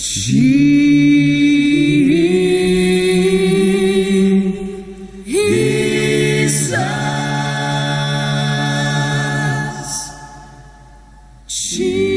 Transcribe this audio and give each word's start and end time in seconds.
Jesus. 0.00 0.40
Jesus. 11.46 12.09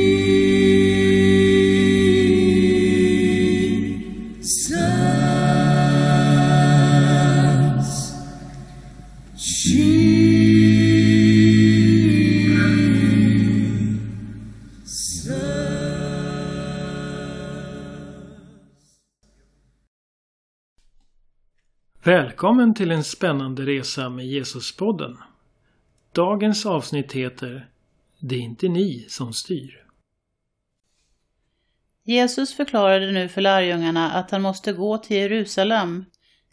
Välkommen 22.06 22.74
till 22.74 22.92
en 22.92 23.04
spännande 23.04 23.66
resa 23.66 24.10
med 24.10 24.26
Jesuspodden. 24.26 25.18
Dagens 26.12 26.66
avsnitt 26.66 27.12
heter 27.12 27.68
Det 28.20 28.36
är 28.36 28.40
inte 28.40 28.68
ni 28.68 29.06
som 29.10 29.34
styr. 29.34 29.86
Jesus 32.04 32.56
förklarade 32.56 33.12
nu 33.12 33.30
för 33.30 33.42
lärjungarna 33.42 34.12
att 34.12 34.32
han 34.32 34.42
måste 34.42 34.74
gå 34.74 34.98
till 34.98 35.18
Jerusalem, 35.18 36.06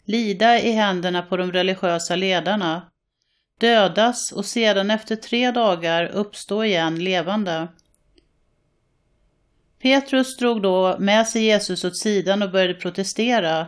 lida 0.05 0.59
i 0.59 0.71
händerna 0.71 1.21
på 1.21 1.37
de 1.37 1.51
religiösa 1.51 2.15
ledarna, 2.15 2.91
dödas 3.59 4.31
och 4.31 4.45
sedan 4.45 4.91
efter 4.91 5.15
tre 5.15 5.51
dagar 5.51 6.05
uppstå 6.05 6.63
igen 6.63 7.03
levande. 7.03 7.67
Petrus 9.81 10.37
drog 10.37 10.61
då 10.61 10.97
med 10.99 11.27
sig 11.27 11.43
Jesus 11.43 11.83
åt 11.83 11.97
sidan 11.97 12.41
och 12.41 12.51
började 12.51 12.73
protestera 12.73 13.67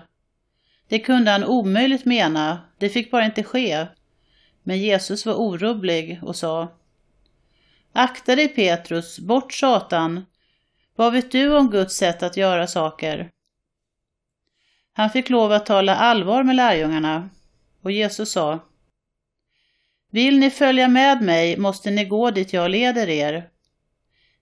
det 0.88 1.00
kunde 1.00 1.32
han 1.32 1.44
omöjligt 1.44 2.06
mena, 2.06 2.62
det 2.78 2.90
fick 2.90 3.12
bara 3.12 3.26
inte 3.26 3.44
ske. 3.44 3.88
Men 4.64 4.80
Jesus 4.80 5.26
var 5.26 5.34
orubblig 5.34 6.20
och 6.22 6.36
sa 6.36 6.68
Akta 7.94 8.36
dig 8.36 8.48
Petrus, 8.48 9.20
bort 9.20 9.54
Satan. 9.54 10.26
Vad 10.96 11.14
vet 11.14 11.32
du 11.32 11.58
om 11.58 11.70
Guds 11.70 11.96
sätt 11.96 12.24
att 12.24 12.38
göra 12.38 12.68
saker? 12.68 13.30
Han 14.94 15.10
fick 15.10 15.30
lov 15.30 15.52
att 15.52 15.66
tala 15.66 15.96
allvar 15.96 16.44
med 16.44 16.56
lärjungarna 16.56 17.30
och 17.82 17.92
Jesus 17.92 18.32
sa 18.32 18.60
Vill 20.12 20.40
ni 20.40 20.50
följa 20.50 20.88
med 20.88 21.22
mig 21.22 21.58
måste 21.58 21.92
ni 21.92 22.06
gå 22.06 22.32
dit 22.32 22.54
jag 22.54 22.72
leder 22.72 23.10
er. 23.10 23.50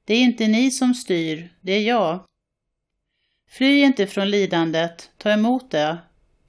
Det 0.06 0.14
är 0.14 0.22
inte 0.22 0.48
ni 0.48 0.72
som 0.72 0.94
styr, 0.94 1.54
det 1.62 1.72
är 1.72 1.82
jag. 1.82 2.26
Fly 3.50 3.82
inte 3.82 4.08
från 4.08 4.30
lidandet, 4.30 5.12
ta 5.18 5.32
emot 5.32 5.72
det 5.72 5.98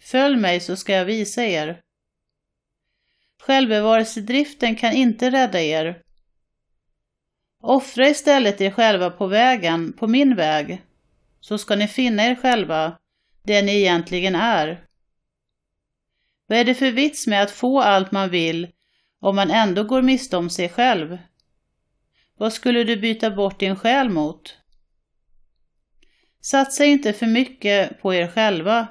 Följ 0.02 0.36
mig 0.36 0.60
så 0.60 0.76
ska 0.76 0.92
jag 0.92 1.04
visa 1.04 1.44
er. 1.44 1.80
Självbevarelsedriften 3.42 4.76
kan 4.76 4.92
inte 4.92 5.30
rädda 5.30 5.60
er. 5.60 6.02
Offra 7.62 8.08
istället 8.08 8.60
er 8.60 8.70
själva 8.70 9.10
på 9.10 9.26
vägen, 9.26 9.92
på 9.92 10.06
min 10.06 10.36
väg, 10.36 10.82
så 11.40 11.58
ska 11.58 11.76
ni 11.76 11.88
finna 11.88 12.24
er 12.24 12.34
själva, 12.34 12.98
det 13.42 13.62
ni 13.62 13.76
egentligen 13.76 14.34
är. 14.34 14.86
Vad 16.46 16.58
är 16.58 16.64
det 16.64 16.74
för 16.74 16.90
vits 16.90 17.26
med 17.26 17.42
att 17.42 17.50
få 17.50 17.80
allt 17.80 18.12
man 18.12 18.30
vill 18.30 18.68
om 19.20 19.36
man 19.36 19.50
ändå 19.50 19.84
går 19.84 20.02
miste 20.02 20.36
om 20.36 20.50
sig 20.50 20.68
själv? 20.68 21.18
Vad 22.36 22.52
skulle 22.52 22.84
du 22.84 22.96
byta 22.96 23.30
bort 23.30 23.60
din 23.60 23.76
själ 23.76 24.08
mot? 24.08 24.58
Satsa 26.40 26.84
inte 26.84 27.12
för 27.12 27.26
mycket 27.26 28.02
på 28.02 28.14
er 28.14 28.28
själva, 28.28 28.88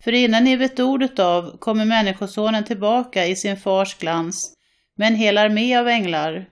för 0.00 0.12
innan 0.12 0.44
ni 0.44 0.56
vet 0.56 0.80
ordet 0.80 1.18
av 1.18 1.58
kommer 1.58 1.84
Människosonen 1.84 2.64
tillbaka 2.64 3.26
i 3.26 3.36
sin 3.36 3.56
fars 3.56 3.98
glans 3.98 4.54
med 4.94 5.08
en 5.08 5.14
hel 5.14 5.38
armé 5.38 5.76
av 5.76 5.88
änglar. 5.88 6.48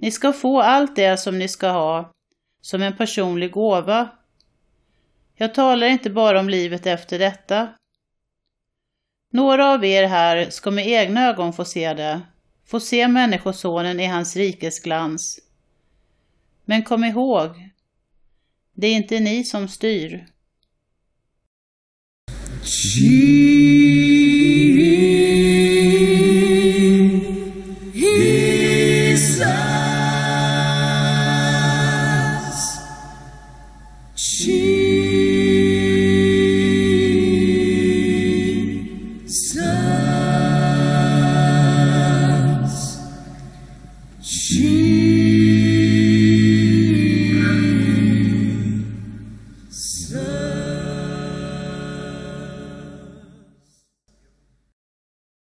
Ni 0.00 0.10
ska 0.10 0.32
få 0.32 0.60
allt 0.60 0.96
det 0.96 1.16
som 1.16 1.38
ni 1.38 1.48
ska 1.48 1.68
ha, 1.68 2.12
som 2.60 2.82
en 2.82 2.96
personlig 2.96 3.50
gåva. 3.50 4.08
Jag 5.34 5.54
talar 5.54 5.86
inte 5.86 6.10
bara 6.10 6.40
om 6.40 6.48
livet 6.48 6.86
efter 6.86 7.18
detta. 7.18 7.68
Några 9.32 9.72
av 9.72 9.84
er 9.84 10.06
här 10.06 10.50
ska 10.50 10.70
med 10.70 10.88
egna 10.88 11.28
ögon 11.28 11.52
få 11.52 11.64
se 11.64 11.94
det, 11.94 12.20
få 12.66 12.80
se 12.80 13.08
Människosonen 13.08 14.00
i 14.00 14.06
hans 14.06 14.36
rikes 14.36 14.80
glans. 14.80 15.40
Men 16.64 16.82
kom 16.82 17.04
ihåg, 17.04 17.70
det 18.74 18.86
är 18.86 18.94
inte 18.94 19.20
ni 19.20 19.44
som 19.44 19.68
styr. 19.68 20.26
Jesus. 22.66 23.06